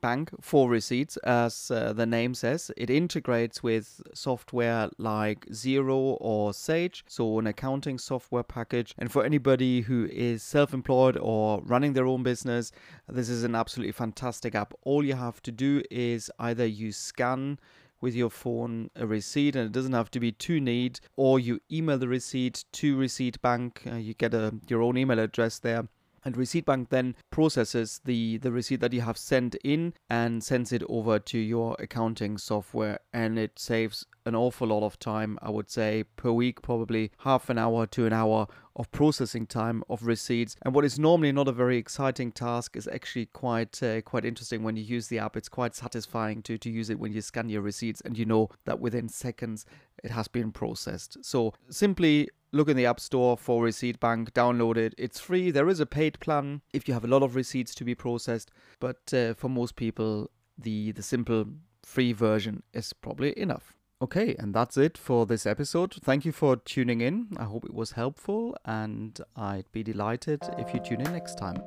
bank 0.00 0.30
for 0.40 0.68
receipts, 0.68 1.16
as 1.18 1.70
uh, 1.70 1.92
the 1.92 2.06
name 2.06 2.34
says. 2.34 2.70
It 2.76 2.90
integrates 2.90 3.62
with 3.62 4.02
software 4.14 4.90
like 4.98 5.46
Xero 5.46 6.16
or 6.20 6.52
Sage, 6.52 7.04
so 7.06 7.38
an 7.38 7.46
accounting 7.46 7.98
software 7.98 8.42
package. 8.42 8.94
And 8.98 9.10
for 9.10 9.24
anybody 9.24 9.82
who 9.82 10.08
is 10.10 10.42
self 10.42 10.74
employed 10.74 11.16
or 11.16 11.62
running 11.62 11.92
their 11.92 12.06
own 12.06 12.22
business, 12.22 12.72
this 13.08 13.28
is 13.28 13.44
an 13.44 13.54
absolutely 13.54 13.92
fantastic 13.92 14.54
app. 14.54 14.74
All 14.82 15.04
you 15.04 15.14
have 15.14 15.42
to 15.42 15.52
do 15.52 15.82
is 15.90 16.30
either 16.38 16.66
you 16.66 16.92
scan 16.92 17.58
with 18.00 18.14
your 18.14 18.30
phone 18.30 18.90
a 18.96 19.06
receipt 19.06 19.54
and 19.54 19.66
it 19.66 19.72
doesn't 19.72 19.92
have 19.92 20.10
to 20.10 20.20
be 20.20 20.32
too 20.32 20.60
neat 20.60 21.00
or 21.16 21.38
you 21.38 21.60
email 21.70 21.98
the 21.98 22.08
receipt 22.08 22.64
to 22.72 22.96
receipt 22.96 23.40
bank 23.42 23.82
uh, 23.86 23.96
you 23.96 24.14
get 24.14 24.32
a 24.32 24.54
your 24.68 24.82
own 24.82 24.96
email 24.96 25.18
address 25.18 25.58
there 25.58 25.86
and 26.24 26.36
receipt 26.36 26.66
bank 26.66 26.90
then 26.90 27.14
processes 27.30 28.00
the 28.04 28.38
the 28.38 28.52
receipt 28.52 28.80
that 28.80 28.92
you 28.92 29.00
have 29.00 29.18
sent 29.18 29.54
in 29.64 29.94
and 30.08 30.42
sends 30.42 30.72
it 30.72 30.82
over 30.88 31.18
to 31.18 31.38
your 31.38 31.76
accounting 31.78 32.38
software. 32.38 33.00
And 33.12 33.38
it 33.38 33.58
saves 33.58 34.06
an 34.26 34.34
awful 34.34 34.68
lot 34.68 34.84
of 34.84 34.98
time 34.98 35.38
i 35.40 35.48
would 35.48 35.70
say 35.70 36.04
per 36.16 36.30
week 36.30 36.60
probably 36.60 37.10
half 37.20 37.48
an 37.48 37.56
hour 37.56 37.86
to 37.86 38.04
an 38.04 38.12
hour 38.12 38.46
of 38.76 38.90
processing 38.92 39.46
time 39.46 39.82
of 39.90 40.06
receipts. 40.06 40.56
And 40.62 40.74
what 40.74 40.84
is 40.84 40.98
normally 40.98 41.32
not 41.32 41.48
a 41.48 41.52
very 41.52 41.76
exciting 41.76 42.32
task 42.32 42.76
is 42.76 42.88
actually 42.88 43.26
quite 43.26 43.82
uh, 43.82 44.00
quite 44.02 44.24
interesting 44.24 44.62
when 44.62 44.76
you 44.76 44.82
use 44.82 45.08
the 45.08 45.18
app. 45.18 45.36
It's 45.36 45.48
quite 45.48 45.74
satisfying 45.74 46.42
to 46.42 46.56
to 46.56 46.70
use 46.70 46.88
it 46.88 46.98
when 46.98 47.12
you 47.12 47.20
scan 47.20 47.48
your 47.48 47.62
receipts 47.62 48.00
and 48.00 48.16
you 48.16 48.24
know 48.24 48.48
that 48.64 48.80
within 48.80 49.08
seconds 49.08 49.66
it 50.02 50.10
has 50.10 50.28
been 50.28 50.52
processed 50.52 51.16
so 51.22 51.52
simply 51.68 52.28
look 52.52 52.68
in 52.68 52.76
the 52.76 52.86
App 52.86 53.00
Store 53.00 53.36
for 53.36 53.62
Receipt 53.62 54.00
Bank, 54.00 54.32
download 54.32 54.76
it. 54.76 54.94
It's 54.98 55.20
free. 55.20 55.50
There 55.50 55.68
is 55.68 55.80
a 55.80 55.86
paid 55.86 56.18
plan 56.20 56.62
if 56.72 56.88
you 56.88 56.94
have 56.94 57.04
a 57.04 57.08
lot 57.08 57.22
of 57.22 57.36
receipts 57.36 57.74
to 57.76 57.84
be 57.84 57.94
processed, 57.94 58.50
but 58.78 59.12
uh, 59.12 59.34
for 59.34 59.48
most 59.48 59.76
people, 59.76 60.30
the 60.58 60.92
the 60.92 61.02
simple 61.02 61.46
free 61.84 62.12
version 62.12 62.62
is 62.72 62.92
probably 62.92 63.38
enough. 63.38 63.74
Okay, 64.02 64.34
and 64.38 64.54
that's 64.54 64.78
it 64.78 64.96
for 64.96 65.26
this 65.26 65.44
episode. 65.44 65.94
Thank 66.02 66.24
you 66.24 66.32
for 66.32 66.56
tuning 66.56 67.02
in. 67.02 67.28
I 67.36 67.44
hope 67.44 67.64
it 67.64 67.74
was 67.74 67.92
helpful, 67.92 68.56
and 68.64 69.20
I'd 69.36 69.70
be 69.72 69.82
delighted 69.82 70.40
if 70.58 70.72
you 70.72 70.80
tune 70.80 71.02
in 71.02 71.12
next 71.12 71.36
time. 71.36 71.62